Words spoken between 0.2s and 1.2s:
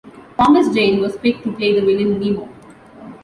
Thomas Jane was